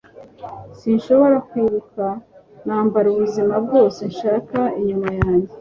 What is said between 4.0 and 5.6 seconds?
nshaka inyuma yanjye